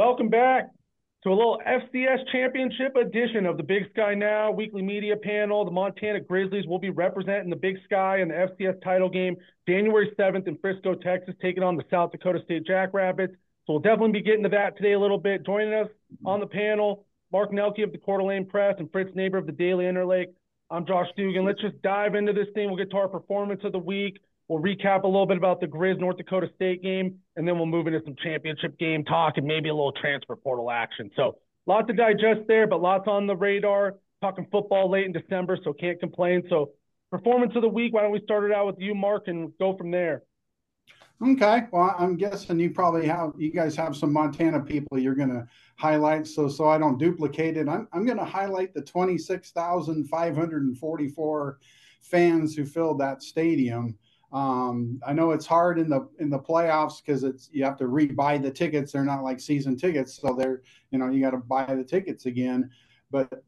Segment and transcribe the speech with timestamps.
[0.00, 0.70] Welcome back
[1.24, 5.62] to a little FCS championship edition of the Big Sky Now weekly media panel.
[5.66, 9.36] The Montana Grizzlies will be representing the Big Sky in the FCS title game
[9.68, 13.34] January 7th in Frisco, Texas, taking on the South Dakota State Jackrabbits.
[13.66, 15.44] So we'll definitely be getting to that today a little bit.
[15.44, 15.88] Joining us
[16.24, 19.52] on the panel, Mark Nelke of the Coeur d'Alene Press and Fritz Neighbor of the
[19.52, 20.32] Daily Interlake.
[20.70, 21.44] I'm Josh Dugan.
[21.44, 22.68] Let's just dive into this thing.
[22.68, 24.16] We'll get to our performance of the week.
[24.50, 27.66] We'll recap a little bit about the Grizz North Dakota State game, and then we'll
[27.66, 31.08] move into some championship game talk and maybe a little transfer portal action.
[31.14, 33.98] So, lot to digest there, but lots on the radar.
[34.20, 36.42] Talking football late in December, so can't complain.
[36.50, 36.72] So,
[37.12, 37.94] performance of the week.
[37.94, 40.24] Why don't we start it out with you, Mark, and go from there?
[41.22, 41.66] Okay.
[41.70, 45.46] Well, I'm guessing you probably have you guys have some Montana people you're going to
[45.76, 46.26] highlight.
[46.26, 47.68] So so I don't duplicate it.
[47.68, 51.58] I'm I'm going to highlight the 26,544
[52.02, 53.96] fans who filled that stadium.
[54.32, 57.84] Um, I know it's hard in the in the playoffs because it's you have to
[57.84, 58.92] rebuy the tickets.
[58.92, 62.26] They're not like season tickets, so they're you know you got to buy the tickets
[62.26, 62.70] again.
[63.10, 63.42] But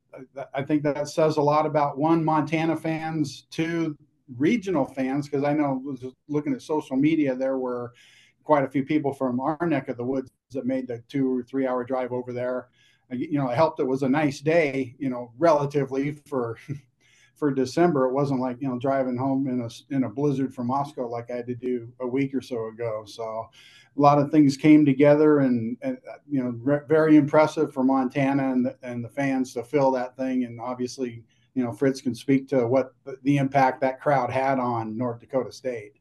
[0.52, 3.96] I think that says a lot about one Montana fans, two
[4.36, 5.96] regional fans, because I know
[6.28, 7.92] looking at social media there were
[8.42, 11.44] quite a few people from our neck of the woods that made the two or
[11.44, 12.68] three hour drive over there.
[13.10, 13.78] You know, it helped.
[13.78, 16.58] It was a nice day, you know, relatively for
[17.34, 18.06] for December.
[18.06, 21.30] It wasn't like you know driving home in a in a blizzard from Moscow like
[21.30, 23.04] I had to do a week or so ago.
[23.06, 23.48] So
[23.96, 27.84] a lot of things came together, and, and uh, you know re- very impressive for
[27.84, 30.44] Montana and the, and the fans to fill that thing.
[30.44, 31.22] And obviously,
[31.54, 35.52] you know Fritz can speak to what the impact that crowd had on North Dakota
[35.52, 35.94] State.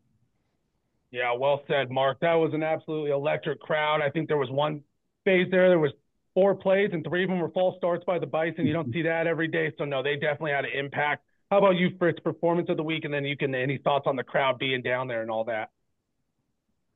[1.11, 2.19] Yeah, well said, Mark.
[2.21, 4.01] That was an absolutely electric crowd.
[4.01, 4.81] I think there was one
[5.25, 5.67] phase there.
[5.67, 5.91] There was
[6.33, 8.65] four plays, and three of them were false starts by the Bison.
[8.65, 9.71] You don't see that every day.
[9.77, 11.23] So no, they definitely had an impact.
[11.49, 12.19] How about you, Fritz?
[12.19, 15.07] Performance of the week, and then you can any thoughts on the crowd being down
[15.07, 15.69] there and all that.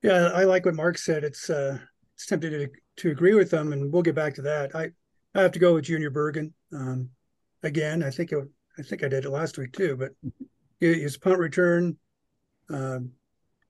[0.02, 1.24] Yeah, I like what Mark said.
[1.24, 1.80] It's uh,
[2.14, 4.76] it's tempted to to agree with them, and we'll get back to that.
[4.76, 4.92] I
[5.34, 6.54] I have to go with Junior Bergen.
[6.72, 7.10] Um,
[7.64, 10.12] again, I think it, I think I did it last week too, but
[10.80, 11.98] his punt return
[12.74, 13.00] uh,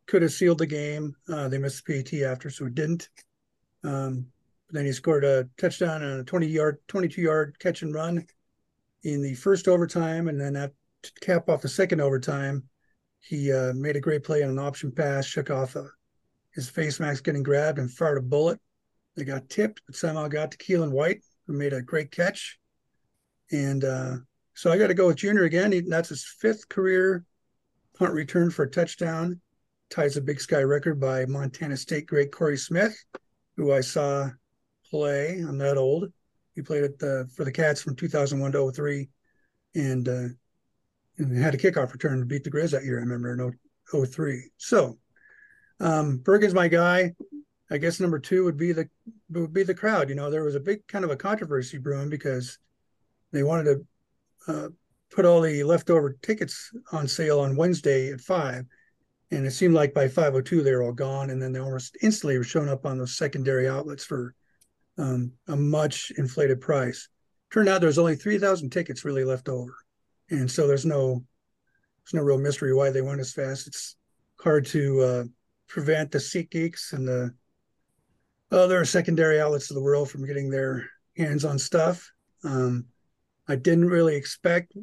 [0.06, 1.16] could have sealed the game.
[1.28, 3.10] Uh, they missed the PAT after, so it didn't.
[3.84, 4.28] Um,
[4.70, 8.26] then he scored a touchdown on a 20 yard, 22 yard catch and run
[9.04, 10.74] in the first overtime, and then at
[11.06, 12.64] to cap off the second overtime,
[13.20, 15.88] he uh, made a great play on an option pass, shook off a,
[16.54, 18.60] his face mask getting grabbed and fired a bullet.
[19.16, 22.60] They got tipped, but somehow got to Keelan White, who made a great catch.
[23.52, 24.16] And uh,
[24.54, 25.72] so I got to go with Junior again.
[25.72, 27.24] He, that's his fifth career
[27.98, 29.40] punt return for a touchdown.
[29.90, 32.98] Ties a Big Sky record by Montana State great Corey Smith,
[33.56, 34.30] who I saw
[34.90, 35.40] play.
[35.40, 36.12] I'm that old.
[36.56, 39.10] He played at the, for the Cats from 2001 to 03
[39.76, 40.28] and, uh,
[41.18, 44.50] and had a kickoff return to beat the Grizz that year, I remember, in 03.
[44.58, 44.98] So
[45.80, 47.14] um, Bergen's my guy.
[47.72, 48.88] I guess number two would be the
[49.32, 50.10] would be the crowd.
[50.10, 52.60] You know, there was a big kind of a controversy brewing because
[53.32, 54.70] they wanted to uh,
[55.12, 58.66] put all the leftover tickets on sale on Wednesday at five,
[59.32, 61.60] and it seemed like by five o two they were all gone, and then they
[61.60, 64.36] almost instantly were showing up on those secondary outlets for
[64.98, 67.10] um, a much inflated price.
[67.52, 69.74] Turned out there's only 3,000 tickets really left over.
[70.30, 71.24] And so there's no
[72.04, 73.68] there's no real mystery why they went as fast.
[73.68, 73.96] It's
[74.40, 75.24] hard to uh,
[75.68, 77.34] prevent the SeatGeeks and the
[78.52, 82.12] other secondary outlets of the world from getting their hands on stuff.
[82.44, 82.86] Um,
[83.48, 84.74] I didn't really expect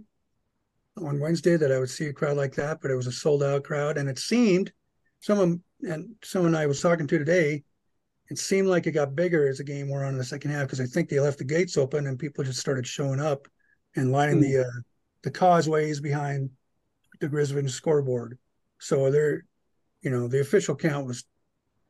[0.97, 3.43] on Wednesday that I would see a crowd like that, but it was a sold
[3.43, 3.99] out crowd.
[3.99, 4.73] And it seemed
[5.21, 7.63] someone and someone I was talking to today
[8.33, 10.63] it seemed like it got bigger as the game wore on in the second half
[10.63, 13.47] because I think they left the gates open and people just started showing up
[13.95, 14.41] and lining mm.
[14.41, 14.81] the uh,
[15.23, 16.49] the causeways behind
[17.21, 18.39] the Grizzlies scoreboard.
[18.79, 19.45] So they're,
[20.01, 21.25] you know, the official count was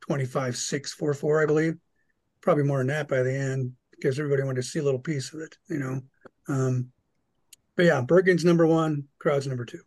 [0.00, 1.75] 25 6 4 4, I believe.
[2.41, 5.32] Probably more than that by the end because everybody wanted to see a little piece
[5.32, 6.00] of it, you know.
[6.48, 6.88] Um,
[7.76, 9.82] but yeah, Bergen's number one, crowd's number two.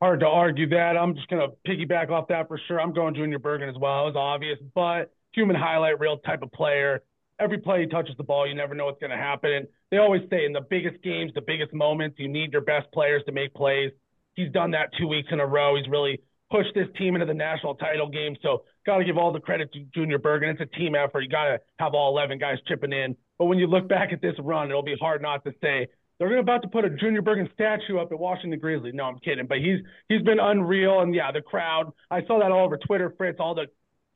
[0.00, 0.96] Hard to argue that.
[0.96, 2.80] I'm just going to piggyback off that for sure.
[2.80, 4.02] I'm going Junior Bergen as well.
[4.02, 7.02] It was obvious, but human highlight reel type of player.
[7.40, 9.52] Every play he touches the ball, you never know what's going to happen.
[9.52, 12.86] And they always say in the biggest games, the biggest moments, you need your best
[12.92, 13.90] players to make plays.
[14.34, 15.76] He's done that two weeks in a row.
[15.76, 16.20] He's really
[16.50, 18.36] pushed this team into the national title game.
[18.42, 20.50] So got to give all the credit to Junior Bergen.
[20.50, 21.22] It's a team effort.
[21.22, 23.16] You got to have all 11 guys chipping in.
[23.38, 25.88] But when you look back at this run, it'll be hard not to say
[26.18, 28.92] they're about to put a Junior Bergen statue up at Washington Grizzly.
[28.92, 29.46] No, I'm kidding.
[29.46, 31.00] But he's he's been unreal.
[31.00, 31.92] And yeah, the crowd.
[32.10, 33.38] I saw that all over Twitter, Fritz.
[33.40, 33.66] All the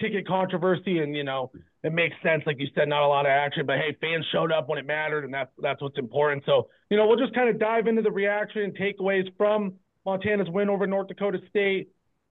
[0.00, 1.50] ticket controversy, and you know
[1.85, 4.50] it makes sense, like you said, not a lot of action, but hey, fans showed
[4.50, 6.43] up when it mattered, and that's that's what's important.
[6.47, 9.75] So you know we'll just kind of dive into the reaction and takeaways from
[10.05, 11.89] Montana's win over North Dakota State.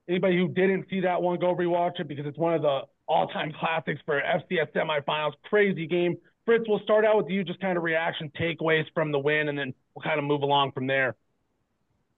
[0.08, 3.52] Anybody who didn't see that one, go rewatch it because it's one of the all-time
[3.58, 5.32] classics for FCS semifinals.
[5.44, 6.16] Crazy game.
[6.46, 9.58] Fritz, we'll start out with you, just kind of reaction takeaways from the win, and
[9.58, 11.14] then we'll kind of move along from there.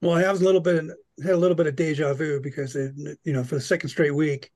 [0.01, 0.85] Well, I was a little bit
[1.23, 2.91] had a little bit of deja vu because they,
[3.25, 4.51] you know for the second straight week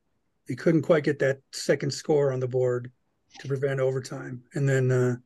[0.49, 2.91] they couldn't quite get that second score on the board
[3.41, 5.17] to prevent overtime, and then uh,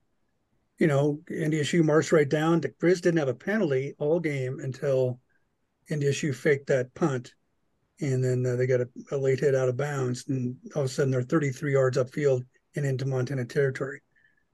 [0.79, 2.61] you know NDSU marched right down.
[2.61, 5.21] The Grizz didn't have a penalty all game until
[5.91, 7.35] NDSU faked that punt,
[8.01, 10.87] and then uh, they got a, a, late hit out of bounds, and all of
[10.87, 12.45] a sudden they're 33 yards upfield
[12.77, 14.01] and into Montana territory.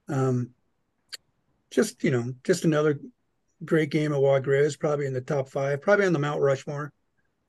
[0.08, 0.50] Um,
[1.70, 2.98] just you know, just another
[3.64, 6.92] great game at Wa Grizz, probably in the top five, probably on the Mount Rushmore.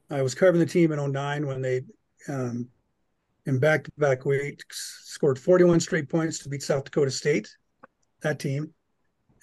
[0.10, 1.82] I was covering the team in 09 when they,
[2.28, 2.70] um,
[3.46, 7.50] in back-to-back weeks, scored 41 straight points to beat South Dakota State,
[8.22, 8.74] that team.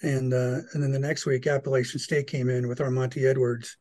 [0.01, 3.77] And uh, and then the next week, Appalachian State came in with Armanti Edwards,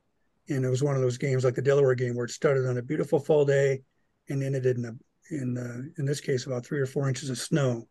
[0.48, 2.78] and it was one of those games like the Delaware game where it started on
[2.78, 3.82] a beautiful fall day,
[4.28, 7.38] and ended in a, in uh, in this case about three or four inches of
[7.38, 7.88] snow,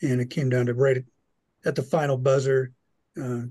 [0.00, 1.04] and it came down to right
[1.66, 2.72] at the final buzzer.
[3.20, 3.42] Uh,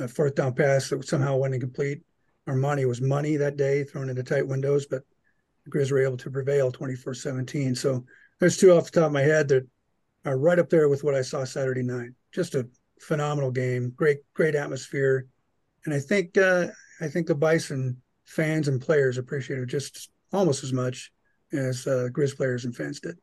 [0.00, 2.02] a fourth down pass that somehow went incomplete.
[2.48, 5.02] Armonte was money that day, thrown into tight windows, but
[5.64, 7.74] the Grizz were able to prevail 24 17.
[7.74, 8.04] So
[8.40, 9.66] there's two off the top of my head that
[10.24, 12.10] are right up there with what I saw Saturday night.
[12.32, 12.68] Just a
[13.00, 15.26] phenomenal game, great, great atmosphere.
[15.84, 16.68] And I think, uh,
[17.00, 21.12] I think the Bison fans and players appreciated just almost as much
[21.52, 23.16] as uh, Grizz players and fans did.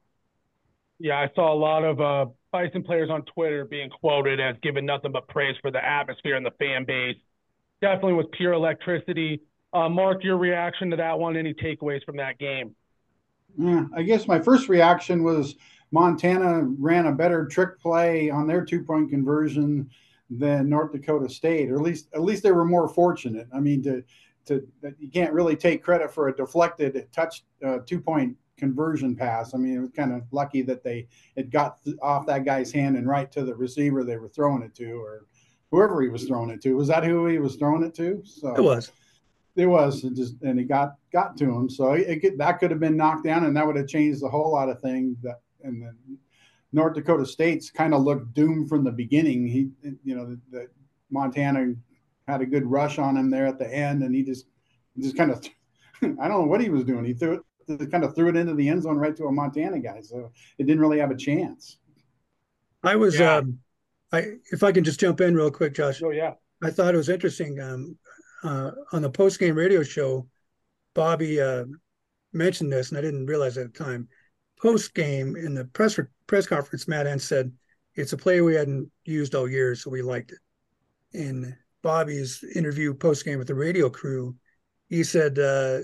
[0.99, 4.85] Yeah, I saw a lot of uh, Bison players on Twitter being quoted as giving
[4.85, 7.17] nothing but praise for the atmosphere and the fan base.
[7.81, 9.41] Definitely was pure electricity.
[9.73, 11.37] Uh, Mark, your reaction to that one?
[11.37, 12.75] Any takeaways from that game?
[13.57, 15.55] Yeah, I guess my first reaction was
[15.91, 19.89] Montana ran a better trick play on their two point conversion
[20.29, 23.47] than North Dakota State, or at least at least they were more fortunate.
[23.53, 24.03] I mean, to
[24.45, 24.67] to
[24.99, 29.53] you can't really take credit for a deflected touch uh, two point conversion pass.
[29.53, 32.95] I mean, it was kind of lucky that they it got off that guy's hand
[32.95, 35.25] and right to the receiver they were throwing it to, or
[35.71, 36.75] whoever he was throwing it to.
[36.75, 38.21] Was that who he was throwing it to?
[38.25, 38.91] So it was.
[39.55, 41.69] It was, it just and he got got to him.
[41.69, 44.29] So it, it, that could have been knocked down, and that would have changed a
[44.29, 45.17] whole lot of things.
[45.23, 46.17] That and then
[46.71, 49.47] North Dakota State's kind of looked doomed from the beginning.
[49.47, 49.69] He,
[50.03, 50.67] you know, the, the
[51.09, 51.73] Montana
[52.27, 54.45] had a good rush on him there at the end, and he just
[54.99, 55.45] just kind of
[56.01, 57.05] I don't know what he was doing.
[57.05, 57.41] He threw it
[57.91, 60.65] kind of threw it into the end zone right to a Montana guy, so it
[60.65, 61.77] didn't really have a chance.
[62.83, 63.37] I was, yeah.
[63.37, 63.59] um,
[64.11, 66.01] I if I can just jump in real quick, Josh.
[66.03, 66.33] Oh yeah.
[66.63, 67.97] I thought it was interesting um,
[68.43, 70.27] uh, on the post game radio show.
[70.93, 71.65] Bobby uh,
[72.33, 74.07] mentioned this, and I didn't realize at the time.
[74.61, 77.51] Post game in the press press conference, Matt Entz said
[77.95, 80.39] it's a play we hadn't used all year, so we liked it.
[81.13, 84.35] In Bobby's interview post game with the radio crew,
[84.89, 85.79] he said uh,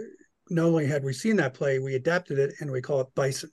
[0.49, 3.51] not only had we seen that play, we adapted it and we call it Bison.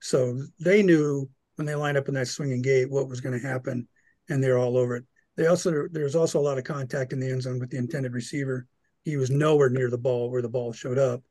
[0.00, 3.46] So they knew when they lined up in that swinging gate what was going to
[3.46, 3.88] happen,
[4.28, 5.04] and they're all over it.
[5.38, 8.12] They also there's also a lot of contact in the end zone with the intended
[8.12, 8.66] receiver.
[9.04, 11.22] He was nowhere near the ball where the ball showed up.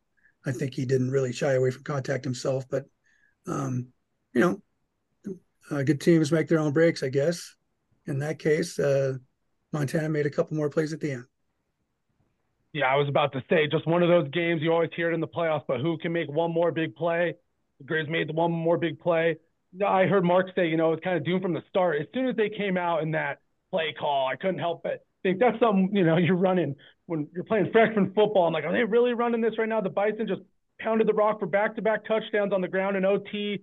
[0.46, 2.86] I think he didn't really shy away from contact himself, but
[3.48, 3.90] um,
[4.34, 5.36] you know,
[5.70, 7.54] uh, good teams make their own breaks, I guess.
[8.06, 9.18] In that case, uh,
[9.74, 11.26] Montana made a couple more plays at the end.
[12.72, 15.16] Yeah, I was about to say just one of those games you always hear it
[15.16, 17.36] in the playoffs, but who can make one more big play?
[17.80, 19.36] The Grizz made the one more big play.
[19.86, 22.00] I heard Mark say, you know, it's kind of doomed from the start.
[22.00, 23.40] As soon as they came out in that
[23.72, 27.44] play call, I couldn't help but think that's something, you know, you're running when you're
[27.44, 28.48] playing freshman football.
[28.48, 29.82] I'm like, are they really running this right now?
[29.82, 30.42] The Bison just
[30.80, 33.62] pounded the rock for back to back touchdowns on the ground in OT.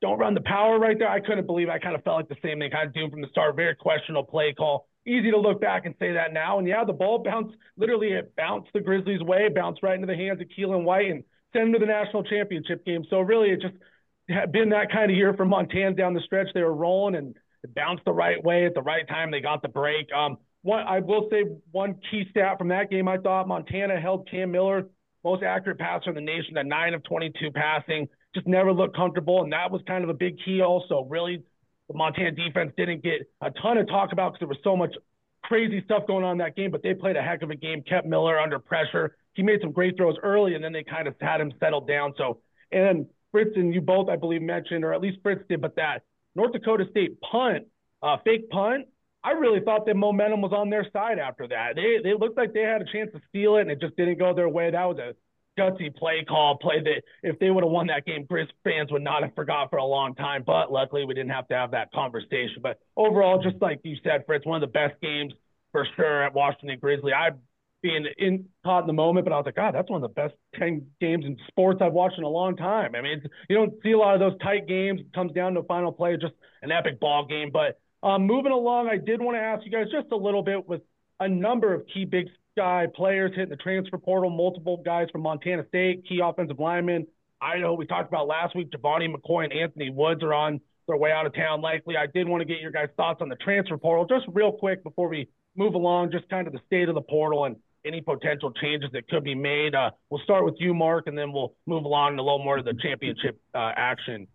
[0.00, 1.10] Don't run the power right there.
[1.10, 1.72] I couldn't believe it.
[1.72, 3.54] I kind of felt like the same thing, kind of doomed from the start.
[3.54, 6.58] Very questionable play call easy to look back and say that now.
[6.58, 10.16] And yeah, the ball bounced, literally, it bounced the Grizzlies' way, bounced right into the
[10.16, 13.04] hands of Keelan White and sent them to the national championship game.
[13.08, 13.74] So really, it just
[14.28, 16.48] had been that kind of year for Montana down the stretch.
[16.54, 19.30] They were rolling and it bounced the right way at the right time.
[19.30, 20.12] They got the break.
[20.12, 23.08] Um, one, I will say one key stat from that game.
[23.08, 24.88] I thought Montana held Cam Miller,
[25.24, 28.08] most accurate passer in the nation, at nine of 22 passing.
[28.34, 30.60] Just never looked comfortable, and that was kind of a big key.
[30.60, 31.42] Also, really
[31.88, 34.94] the Montana defense didn't get a ton of talk about because there was so much
[35.42, 37.82] crazy stuff going on in that game, but they played a heck of a game,
[37.82, 39.16] kept Miller under pressure.
[39.34, 42.14] He made some great throws early, and then they kind of had him settled down.
[42.16, 42.40] So,
[42.70, 46.02] and Fritz and you both, I believe, mentioned, or at least Fritz did, but that
[46.34, 47.66] North Dakota State punt,
[48.02, 48.86] uh, fake punt,
[49.22, 51.76] I really thought that momentum was on their side after that.
[51.76, 54.18] They they looked like they had a chance to steal it, and it just didn't
[54.18, 54.70] go their way.
[54.70, 55.14] That was a
[55.60, 59.02] gutsy play call, play that if they would have won that game, Grizz fans would
[59.02, 60.42] not have forgot for a long time.
[60.46, 62.62] But luckily, we didn't have to have that conversation.
[62.62, 65.34] But overall, just like you said, Fritz, one of the best games
[65.72, 67.12] for sure at Washington Grizzly.
[67.12, 67.30] I
[67.82, 70.14] being in caught in the moment, but I was like, God, that's one of the
[70.14, 72.94] best 10 games in sports I've watched in a long time.
[72.94, 75.00] I mean, you don't see a lot of those tight games.
[75.00, 77.50] It comes down to a final play, just an epic ball game.
[77.52, 80.68] But um, moving along, I did want to ask you guys just a little bit
[80.68, 80.82] with
[81.20, 85.64] a number of key big sky players hitting the transfer portal, multiple guys from Montana
[85.68, 87.06] State, key offensive linemen.
[87.40, 91.10] Idaho, we talked about last week, Gevani McCoy and Anthony Woods are on their way
[91.12, 91.96] out of town likely.
[91.96, 94.82] I did want to get your guys' thoughts on the transfer portal just real quick
[94.82, 98.52] before we move along, just kind of the state of the portal and any potential
[98.52, 99.74] changes that could be made.
[99.74, 102.62] Uh, we'll start with you, Mark, and then we'll move along a little more to
[102.62, 104.26] the championship uh, action.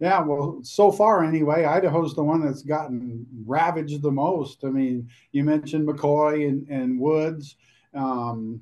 [0.00, 4.64] Yeah, well, so far anyway, Idaho's the one that's gotten ravaged the most.
[4.64, 7.56] I mean, you mentioned McCoy and, and Woods,
[7.94, 8.60] um,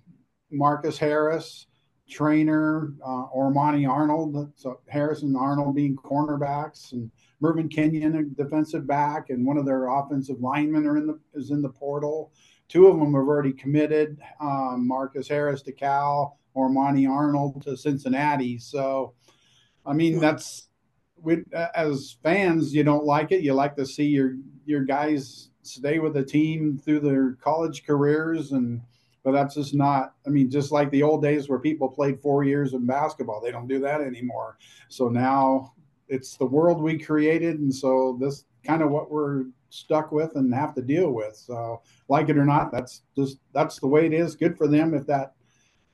[0.50, 1.66] Marcus Harris,
[2.08, 4.52] Trainer, uh, Arnold.
[4.56, 7.10] So Harris and Arnold being cornerbacks, and
[7.42, 11.50] Murvin Kenion, a defensive back, and one of their offensive linemen are in the is
[11.50, 12.30] in the portal.
[12.72, 14.18] Two of them have already committed.
[14.40, 18.56] Um, Marcus Harris to Cal, or Monty Arnold to Cincinnati.
[18.56, 19.12] So,
[19.84, 20.68] I mean, that's
[21.16, 23.42] we, as fans, you don't like it.
[23.42, 28.52] You like to see your your guys stay with the team through their college careers,
[28.52, 28.80] and
[29.22, 30.14] but that's just not.
[30.26, 33.52] I mean, just like the old days where people played four years in basketball, they
[33.52, 34.56] don't do that anymore.
[34.88, 35.74] So now
[36.08, 40.54] it's the world we created, and so this kind of what we're stuck with and
[40.54, 41.34] have to deal with.
[41.36, 44.36] So, like it or not, that's just that's the way it is.
[44.36, 45.34] Good for them if that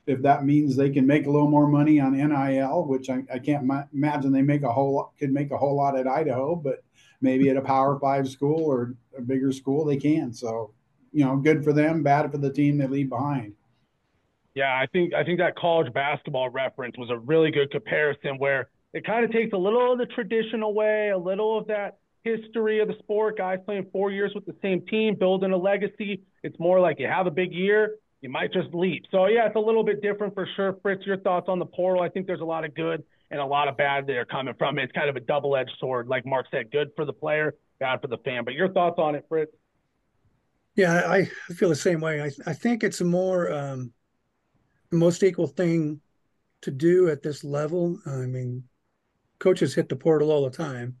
[0.05, 3.39] if that means they can make a little more money on NIL, which I, I
[3.39, 6.83] can't ma- imagine they make a whole could make a whole lot at Idaho, but
[7.21, 10.33] maybe at a Power Five school or a bigger school they can.
[10.33, 10.73] So,
[11.11, 13.53] you know, good for them, bad for the team they leave behind.
[14.55, 18.69] Yeah, I think I think that college basketball reference was a really good comparison where
[18.93, 22.79] it kind of takes a little of the tradition away, a little of that history
[22.79, 26.23] of the sport, guys playing four years with the same team, building a legacy.
[26.43, 29.05] It's more like you have a big year, you might just leap.
[29.11, 30.77] So yeah, it's a little bit different for sure.
[30.81, 32.03] Fritz, your thoughts on the portal?
[32.03, 34.53] I think there's a lot of good and a lot of bad that are coming
[34.57, 34.83] from it.
[34.83, 38.07] It's kind of a double-edged sword, like Mark said, good for the player, bad for
[38.07, 38.43] the fan.
[38.43, 39.51] But your thoughts on it, Fritz?
[40.75, 42.21] Yeah, I feel the same way.
[42.21, 43.91] I, I think it's a more um,
[44.91, 46.01] most equal thing
[46.61, 47.99] to do at this level.
[48.05, 48.63] I mean,
[49.39, 50.97] coaches hit the portal all the time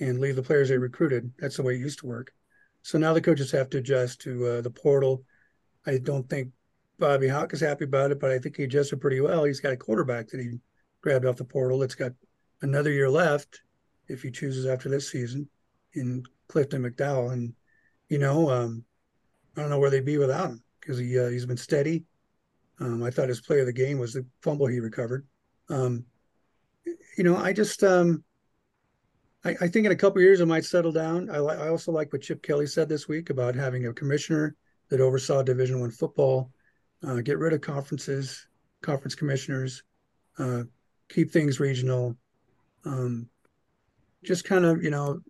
[0.00, 1.32] and leave the players they recruited.
[1.38, 2.32] That's the way it used to work.
[2.82, 5.22] So now the coaches have to adjust to uh, the portal.
[5.86, 6.50] I don't think
[6.98, 9.44] Bobby Hauck is happy about it, but I think he adjusted pretty well.
[9.44, 10.58] He's got a quarterback that he
[11.02, 12.12] grabbed off the portal that's got
[12.62, 13.60] another year left
[14.08, 15.48] if he chooses after this season
[15.94, 17.32] in Clifton McDowell.
[17.32, 17.54] And,
[18.08, 18.84] you know, um,
[19.56, 22.04] I don't know where they'd be without him because he, uh, he's been steady.
[22.78, 25.26] Um, I thought his play of the game was the fumble he recovered.
[25.68, 26.04] Um,
[27.16, 28.24] you know, I just, um,
[29.44, 31.30] I, I, think in a couple of years it might settle down.
[31.30, 34.54] I, I, also like what Chip Kelly said this week about having a commissioner
[34.90, 36.50] that oversaw Division One football,
[37.06, 38.46] uh, get rid of conferences,
[38.82, 39.82] conference commissioners,
[40.38, 40.64] uh,
[41.08, 42.16] keep things regional.
[42.84, 43.28] Um,
[44.24, 45.20] just kind of, you know,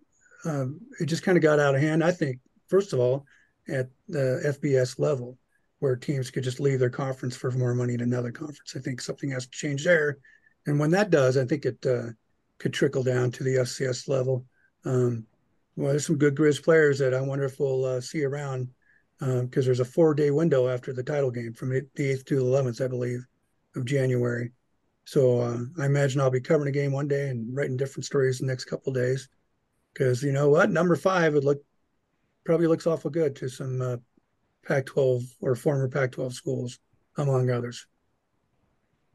[0.45, 0.65] uh,
[0.99, 2.03] it just kind of got out of hand.
[2.03, 3.25] I think, first of all,
[3.69, 5.37] at the FBS level,
[5.79, 8.73] where teams could just leave their conference for more money in another conference.
[8.75, 10.17] I think something has to change there.
[10.67, 12.09] And when that does, I think it uh,
[12.61, 14.45] could trickle down to the FCS level.
[14.85, 15.25] Um,
[15.75, 18.69] well, there's some good Grizz players that I wonder if we'll uh, see around
[19.19, 22.35] because um, there's a four day window after the title game from the 8th to
[22.35, 23.25] the 11th, I believe,
[23.75, 24.51] of January.
[25.05, 28.37] So uh, I imagine I'll be covering a game one day and writing different stories
[28.37, 29.27] the next couple days.
[29.91, 31.63] Because you know what, number five would look
[32.43, 33.97] probably looks awful good to some uh,
[34.67, 36.79] Pac-12 or former Pac-12 schools,
[37.17, 37.87] among others.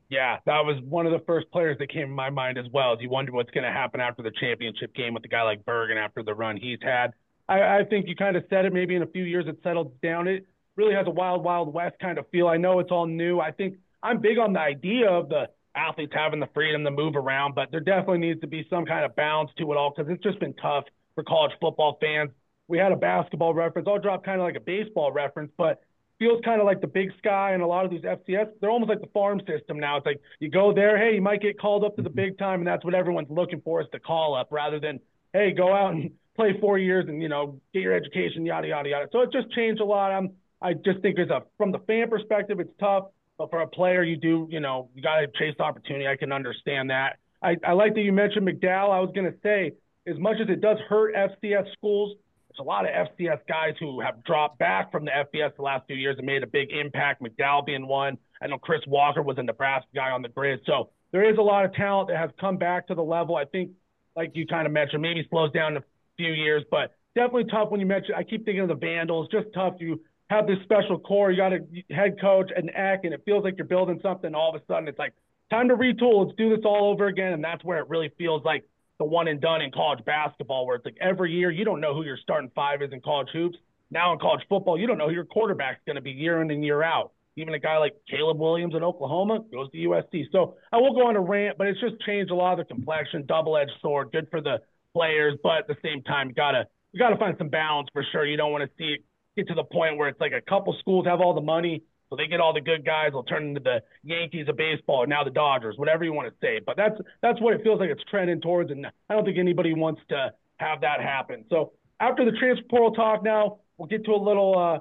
[0.09, 2.93] Yeah, that was one of the first players that came to my mind as well.
[2.93, 5.65] As you wonder what's going to happen after the championship game with a guy like
[5.65, 7.13] Bergen after the run he's had.
[7.49, 8.73] I, I think you kind of said it.
[8.73, 10.29] Maybe in a few years it settles down.
[10.29, 10.47] It
[10.77, 12.47] really has a wild, wild west kind of feel.
[12.47, 13.41] I know it's all new.
[13.41, 17.17] I think I'm big on the idea of the athletes having the freedom to move
[17.17, 20.11] around, but there definitely needs to be some kind of balance to it all because
[20.11, 20.85] it's just been tough
[21.15, 22.31] for college football fans.
[22.69, 23.89] We had a basketball reference.
[23.89, 25.81] I'll drop kind of like a baseball reference, but
[26.19, 28.49] feels kind of like the big sky and a lot of these FCS.
[28.61, 29.99] They're almost like the farm system now.
[29.99, 32.17] It's like you go there, hey, you might get called up to the mm-hmm.
[32.17, 35.01] big time, and that's what everyone's looking for is the call up rather than
[35.33, 38.89] hey, go out and play four years and you know get your education, yada yada
[38.89, 39.09] yada.
[39.13, 40.13] So it just changed a lot.
[40.13, 43.07] I'm I just think there's a from the fan perspective, it's tough,
[43.39, 46.07] but for a player, you do you know you got to chase opportunity.
[46.07, 47.19] I can understand that.
[47.43, 48.91] I, I like that you mentioned McDowell.
[48.91, 49.73] I was going to say,
[50.07, 52.17] as much as it does hurt FCS schools,
[52.57, 55.87] there's a lot of FCS guys who have dropped back from the FBS the last
[55.87, 57.23] few years and made a big impact.
[57.23, 58.17] McDowell being one.
[58.41, 60.61] I know Chris Walker was a Nebraska guy on the grid.
[60.67, 63.37] So there is a lot of talent that has come back to the level.
[63.37, 63.73] I think,
[64.15, 65.85] like you kind of mentioned, maybe slows down in a
[66.17, 68.15] few years, but definitely tough when you mention.
[68.15, 69.29] I keep thinking of the Vandals.
[69.31, 69.75] Just tough.
[69.79, 71.31] You have this special core.
[71.31, 71.61] You got a
[71.95, 74.35] head coach, an Eck, and it feels like you're building something.
[74.35, 75.13] All of a sudden, it's like
[75.51, 76.25] time to retool.
[76.25, 77.35] Let's do this all over again.
[77.35, 78.65] And that's where it really feels like
[78.99, 81.95] the one and done in college basketball, where it's like every year you don't know
[81.95, 83.59] who your starting five is in college hoops.
[83.91, 86.51] Now in college football, you don't know who your quarterback's going to be year in
[86.51, 87.13] and year out.
[87.37, 90.25] Even a guy like Caleb Williams in Oklahoma goes to USC.
[90.33, 92.75] So I will go on a rant, but it's just changed a lot of the
[92.75, 93.27] complexion.
[93.27, 94.57] Double-edged sword, good for the
[94.95, 98.25] players, but at the same time, you gotta you gotta find some balance for sure.
[98.25, 99.05] You don't want to see it
[99.37, 102.17] get to the point where it's like a couple schools have all the money, so
[102.17, 103.11] they get all the good guys.
[103.13, 106.35] They'll turn into the Yankees of baseball, and now the Dodgers, whatever you want to
[106.41, 106.61] say.
[106.65, 109.75] But that's that's what it feels like it's trending towards, and I don't think anybody
[109.75, 111.45] wants to have that happen.
[111.51, 114.79] So after the transfer portal talk, now we'll get to a little uh,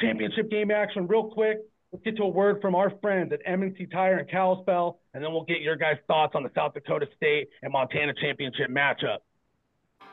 [0.00, 1.58] championship game action real quick.
[1.92, 5.32] Let's get to a word from our friends at M&C Tire and Kalispell, and then
[5.32, 9.18] we'll get your guys' thoughts on the South Dakota State and Montana championship matchup.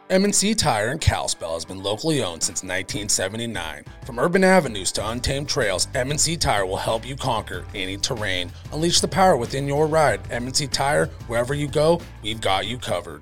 [0.10, 3.86] M&C Tire in Kalispell has been locally owned since 1979.
[4.06, 8.52] From urban avenues to untamed trails, M&C Tire will help you conquer any terrain.
[8.74, 10.20] Unleash the power within your ride.
[10.30, 13.22] M&C Tire, wherever you go, we've got you covered.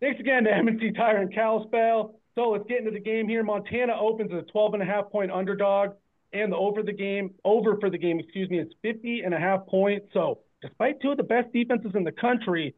[0.00, 2.16] Thanks again to M&C Tire in Kalispell.
[2.34, 3.44] So let's get into the game here.
[3.44, 5.90] Montana opens as a 12 and a half point underdog,
[6.32, 9.38] and the over the game over for the game, excuse me, is 50 and a
[9.38, 10.06] half points.
[10.12, 12.74] So despite two of the best defenses in the country,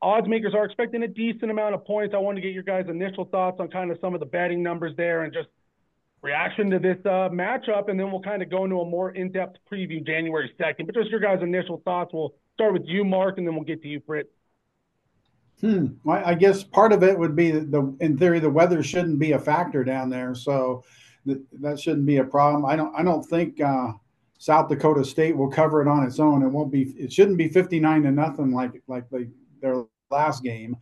[0.00, 2.14] odds makers are expecting a decent amount of points.
[2.14, 4.62] I want to get your guys' initial thoughts on kind of some of the betting
[4.62, 5.48] numbers there and just
[6.20, 9.56] reaction to this uh, matchup, and then we'll kind of go into a more in-depth
[9.70, 10.86] preview January 2nd.
[10.86, 12.12] But just your guys' initial thoughts.
[12.12, 14.28] We'll start with you, Mark, and then we'll get to you, Fritz.
[15.60, 15.86] Hmm.
[16.08, 19.38] I guess part of it would be the, in theory, the weather shouldn't be a
[19.38, 20.82] factor down there, so
[21.24, 22.64] that shouldn't be a problem.
[22.64, 23.92] I don't, I don't think uh,
[24.38, 26.42] South Dakota State will cover it on its own.
[26.42, 29.28] It won't be, it shouldn't be 59 to nothing like like they,
[29.62, 30.76] their last game.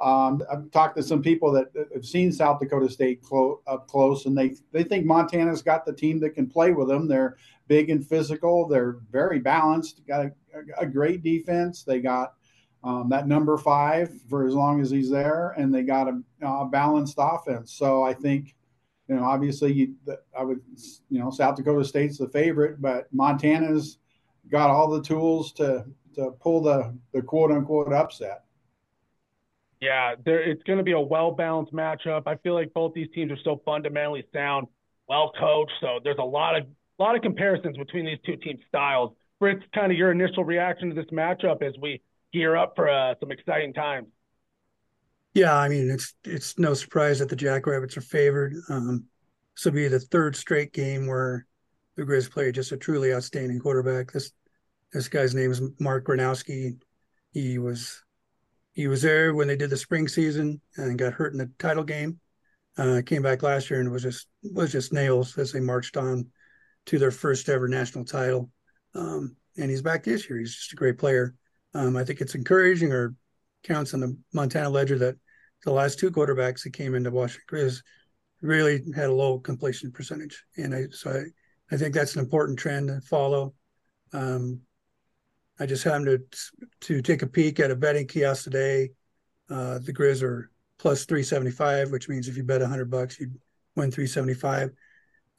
[0.00, 4.26] Um, I've talked to some people that, have seen South Dakota State clo- up close,
[4.26, 7.08] and they they think Montana's got the team that can play with them.
[7.08, 8.68] They're big and physical.
[8.68, 10.06] They're very balanced.
[10.06, 10.32] Got a,
[10.78, 11.82] a great defense.
[11.82, 12.34] They got
[12.84, 17.16] um, that number five for as long as he's there, and they got a, balanced
[17.18, 17.72] offense.
[17.72, 18.54] So I think,
[19.08, 19.94] you know, obviously, you,
[20.38, 20.60] I would,
[21.08, 23.98] you know, South Dakota State's the favorite, but Montana's
[24.50, 28.44] got all the tools to to pull the the quote unquote upset.
[29.80, 32.22] Yeah, there, it's going to be a well balanced matchup.
[32.26, 34.68] I feel like both these teams are so fundamentally sound,
[35.08, 35.72] well coached.
[35.80, 36.64] So there's a lot of
[36.98, 39.12] a lot of comparisons between these two team styles.
[39.38, 42.00] Fritz, kind of your initial reaction to this matchup as we
[42.32, 44.08] gear up for uh, some exciting times.
[45.34, 48.54] Yeah, I mean it's it's no surprise that the Jackrabbits are favored.
[48.70, 49.04] Um,
[49.54, 51.46] this will be the third straight game where
[51.96, 54.12] the Grizz play just a truly outstanding quarterback.
[54.12, 54.32] This
[54.92, 56.78] this guy's name is Mark Gronowski.
[57.32, 58.02] He was
[58.72, 61.84] he was there when they did the spring season and got hurt in the title
[61.84, 62.20] game.
[62.78, 66.26] Uh, came back last year and was just was just nails as they marched on
[66.86, 68.50] to their first ever national title.
[68.94, 70.38] Um, and he's back this year.
[70.38, 71.34] He's just a great player.
[71.74, 73.14] Um, I think it's encouraging or
[73.64, 75.16] counts on the Montana Ledger that
[75.64, 77.82] the last two quarterbacks that came into Washington Grizz
[78.40, 81.22] really had a low completion percentage, and I, so I,
[81.70, 83.54] I think that's an important trend to follow.
[84.12, 84.60] Um,
[85.58, 86.20] I just happened to
[86.80, 88.90] to take a peek at a betting kiosk today.
[89.48, 93.18] Uh, the Grizz are plus three seventy five, which means if you bet hundred bucks,
[93.18, 93.38] you'd
[93.74, 94.70] win three seventy five.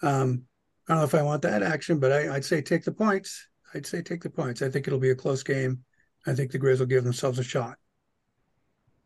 [0.02, 0.44] Um,
[0.88, 3.48] I don't know if I want that action, but I, would say take the points.
[3.74, 4.62] I'd say take the points.
[4.62, 5.84] I think it'll be a close game.
[6.26, 7.78] I think the Grizz will give themselves a shot.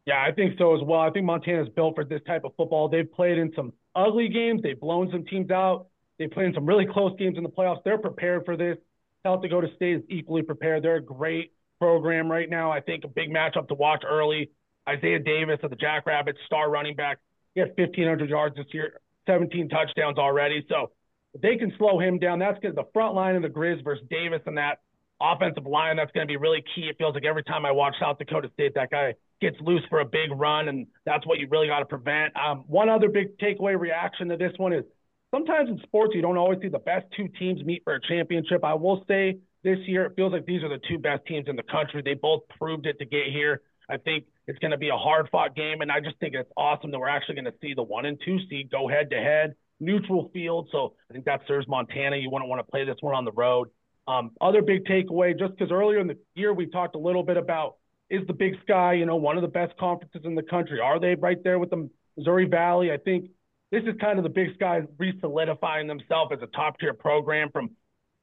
[0.05, 0.99] Yeah, I think so as well.
[0.99, 2.89] I think Montana's built for this type of football.
[2.89, 4.61] They've played in some ugly games.
[4.61, 5.87] They've blown some teams out.
[6.21, 7.83] They played in some really close games in the playoffs.
[7.83, 8.77] They're prepared for this.
[9.23, 10.83] South Dakota State is equally prepared.
[10.83, 12.71] They're a great program right now.
[12.71, 14.51] I think a big matchup to watch early.
[14.87, 17.17] Isaiah Davis of the Jackrabbits, star running back.
[17.55, 20.63] He had 1,500 yards this year, 17 touchdowns already.
[20.69, 20.91] So
[21.33, 24.05] if they can slow him down, that's because the front line of the Grizz versus
[24.07, 24.77] Davis and that
[25.19, 26.83] offensive line that's going to be really key.
[26.83, 30.01] It feels like every time I watch South Dakota State, that guy gets loose for
[30.01, 32.35] a big run, and that's what you really got to prevent.
[32.37, 34.83] Um, one other big takeaway reaction to this one is
[35.31, 38.63] sometimes in sports you don't always see the best two teams meet for a championship.
[38.63, 41.55] I will say this year it feels like these are the two best teams in
[41.55, 42.01] the country.
[42.03, 43.61] They both proved it to get here.
[43.89, 46.51] I think it's going to be a hard fought game, and I just think it's
[46.55, 49.17] awesome that we're actually going to see the one and two seed go head to
[49.17, 50.69] head, neutral field.
[50.71, 52.15] So I think that serves Montana.
[52.15, 53.69] You wouldn't want to play this one on the road.
[54.07, 57.37] Um, other big takeaway, just because earlier in the year we talked a little bit
[57.37, 57.75] about
[58.09, 60.79] is the Big Sky, you know, one of the best conferences in the country?
[60.81, 62.91] Are they right there with the Missouri Valley?
[62.91, 63.29] I think
[63.71, 67.71] this is kind of the Big Sky re-solidifying themselves as a top-tier program from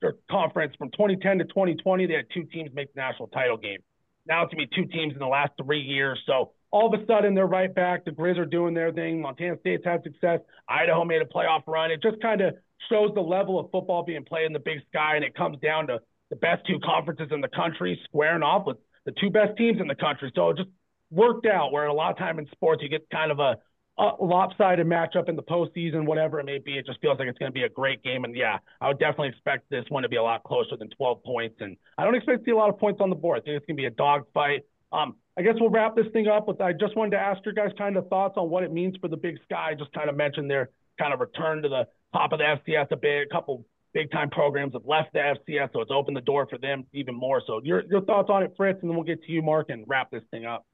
[0.01, 2.07] their conference from 2010 to 2020.
[2.07, 3.79] They had two teams make the national title game.
[4.27, 6.21] Now it's gonna be two teams in the last three years.
[6.27, 8.05] So all of a sudden they're right back.
[8.05, 9.21] The Grizz are doing their thing.
[9.23, 10.41] Montana State's had success.
[10.69, 11.91] Idaho made a playoff run.
[11.91, 12.55] It just kind of
[12.91, 15.87] shows the level of football being played in the Big Sky, and it comes down
[15.89, 15.99] to
[16.31, 19.89] the best two conferences in the country squaring off with the two best teams in
[19.89, 20.31] the country.
[20.35, 20.69] So it just
[21.11, 21.73] worked out.
[21.73, 23.57] Where a lot of time in sports, you get kind of a,
[23.99, 26.79] a lopsided matchup in the postseason, whatever it may be.
[26.79, 28.25] It just feels like it's going to be a great game.
[28.25, 31.23] And yeah, I would definitely expect this one to be a lot closer than 12
[31.25, 31.57] points.
[31.61, 33.39] And I don't expect to see a lot of points on the board.
[33.39, 34.63] I think it's going to be a dogfight.
[34.93, 37.55] Um, I guess we'll wrap this thing up with I just wanted to ask your
[37.55, 39.75] guys kind of thoughts on what it means for the Big Sky.
[39.79, 42.97] Just kind of mentioned their kind of return to the top of the FCS a
[42.97, 43.27] bit.
[43.31, 46.59] A couple big time programs have left the FCS, so it's opened the door for
[46.59, 47.43] them even more.
[47.47, 49.85] So your your thoughts on it, Fritz, and then we'll get to you, Mark, and
[49.87, 50.67] wrap this thing up.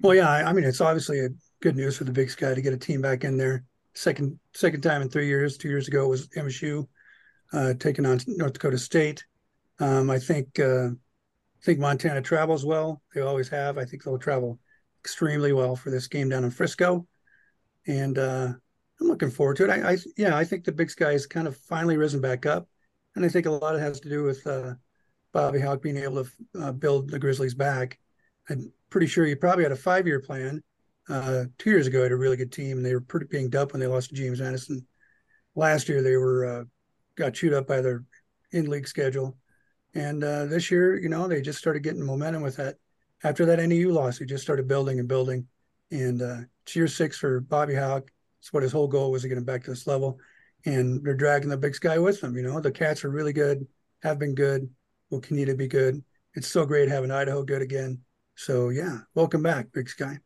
[0.00, 1.28] Well, yeah, I mean it's obviously a
[1.60, 3.64] good news for the Big Sky to get a team back in there.
[3.94, 5.56] Second second time in three years.
[5.56, 6.88] Two years ago was MSU
[7.52, 9.24] uh, taking on North Dakota State.
[9.78, 13.02] Um, I think uh, I think Montana travels well.
[13.14, 13.78] They always have.
[13.78, 14.58] I think they'll travel
[15.02, 17.06] extremely well for this game down in Frisco,
[17.86, 18.52] and uh,
[19.00, 19.70] I'm looking forward to it.
[19.70, 22.68] I, I, yeah, I think the Big Sky has kind of finally risen back up,
[23.14, 24.74] and I think a lot has to do with uh,
[25.32, 26.30] Bobby Hauck being able to
[26.60, 27.98] uh, build the Grizzlies back.
[28.48, 30.62] I'm pretty sure you probably had a five year plan.
[31.08, 33.72] Uh, two years ago, had a really good team, and they were pretty banged up
[33.72, 34.86] when they lost to James Madison.
[35.56, 36.64] Last year, they were uh,
[37.16, 38.04] got chewed up by their
[38.52, 39.36] in league schedule,
[39.94, 42.76] and uh, this year, you know, they just started getting momentum with that.
[43.24, 45.48] After that NEU loss, they just started building and building,
[45.90, 48.08] and uh, it's year six for Bobby Hauck.
[48.38, 50.20] It's what his whole goal was to get him back to this level,
[50.66, 52.36] and they're dragging the Big Sky with them.
[52.36, 53.66] You know, the Cats are really good,
[54.04, 54.70] have been good,
[55.10, 56.00] will continue to be good.
[56.34, 58.00] It's so great having Idaho good again.
[58.36, 60.18] So yeah, welcome back, Big Sky.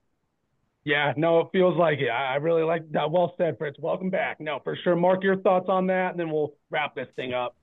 [0.84, 2.08] Yeah, no, it feels like it.
[2.08, 3.10] I really like that.
[3.10, 3.78] Well said, Fritz.
[3.78, 4.40] Welcome back.
[4.40, 4.96] No, for sure.
[4.96, 7.56] Mark your thoughts on that, and then we'll wrap this thing up.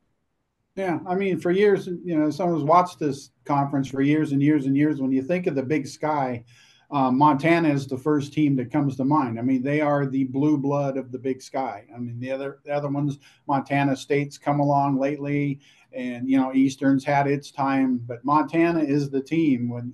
[0.75, 4.65] Yeah, I mean, for years, you know, someone's watched this conference for years and years
[4.65, 5.01] and years.
[5.01, 6.43] When you think of the Big Sky,
[6.91, 9.39] um, Montana is the first team that comes to mind.
[9.39, 11.85] I mean, they are the blue blood of the Big Sky.
[11.95, 15.61] I mean, the other the other ones, Montana State's come along lately,
[15.95, 19.69] and you know, Eastern's had its time, but Montana is the team.
[19.69, 19.93] When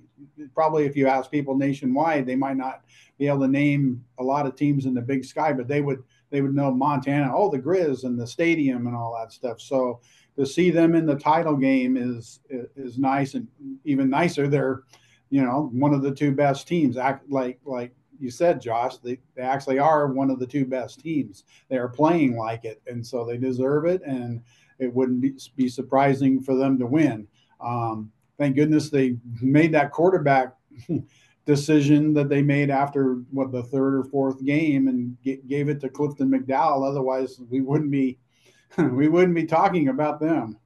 [0.54, 2.82] probably if you ask people nationwide, they might not
[3.18, 6.02] be able to name a lot of teams in the Big Sky, but they would
[6.30, 9.60] they would know Montana, oh the Grizz and the stadium and all that stuff.
[9.60, 10.00] So
[10.36, 12.40] to see them in the title game is
[12.76, 13.46] is nice and
[13.84, 14.48] even nicer.
[14.48, 14.82] They're
[15.30, 16.96] you know one of the two best teams.
[16.96, 21.00] Act like like you said, Josh, they, they actually are one of the two best
[21.00, 21.42] teams.
[21.68, 24.00] They are playing like it, and so they deserve it.
[24.02, 24.42] And
[24.82, 25.20] it wouldn't
[25.56, 27.26] be, surprising for them to win.
[27.60, 30.54] Um, thank goodness they made that quarterback
[31.46, 35.80] decision that they made after what the third or fourth game and g- gave it
[35.80, 36.88] to Clifton McDowell.
[36.88, 38.18] Otherwise, we wouldn't be
[38.78, 40.58] we wouldn't be talking about them.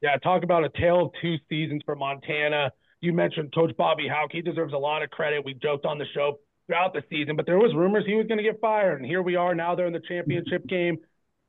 [0.00, 2.72] Yeah, talk about a tale of two seasons for Montana.
[3.00, 4.30] You mentioned Coach Bobby Hauck.
[4.32, 5.44] He deserves a lot of credit.
[5.44, 8.38] We joked on the show throughout the season, but there was rumors he was going
[8.38, 9.54] to get fired, and here we are.
[9.54, 10.98] Now they're in the championship game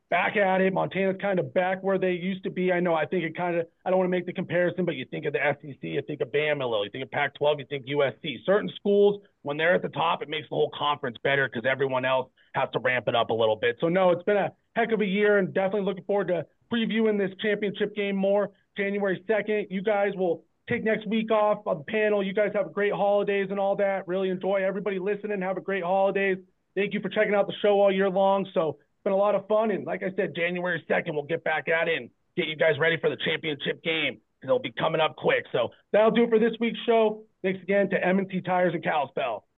[0.09, 0.73] back at it.
[0.73, 2.71] Montana's kind of back where they used to be.
[2.71, 2.93] I know.
[2.95, 3.67] I think it kind of.
[3.85, 6.21] I don't want to make the comparison, but you think of the SEC, you think
[6.21, 6.83] of little.
[6.83, 8.37] You think of Pac-12, you think USC.
[8.45, 12.05] Certain schools, when they're at the top, it makes the whole conference better because everyone
[12.05, 13.77] else has to ramp it up a little bit.
[13.79, 17.17] So no, it's been a heck of a year, and definitely looking forward to previewing
[17.17, 18.51] this championship game more.
[18.77, 22.23] January 2nd, you guys will take next week off on the panel.
[22.23, 24.07] You guys have a great holidays and all that.
[24.07, 25.41] Really enjoy everybody listening.
[25.41, 26.37] Have a great holidays.
[26.75, 28.47] Thank you for checking out the show all year long.
[28.53, 29.71] So been a lot of fun.
[29.71, 32.73] And like I said, January 2nd, we'll get back at it and get you guys
[32.79, 35.45] ready for the championship game because it'll be coming up quick.
[35.51, 37.23] So that'll do it for this week's show.
[37.43, 39.45] Thanks again to M&C Tires and Kalispell.